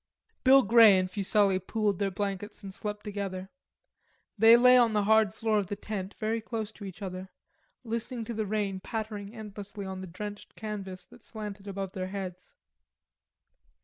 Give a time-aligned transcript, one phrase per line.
[0.43, 3.51] "Bill Grey and Fuselli pooled their blankets and slept together.
[4.35, 7.29] They lay on the hard floor of the tent very close to each other,
[7.83, 12.55] listening to the rain pattering endlessly on the drenched canvas that slanted above their heads.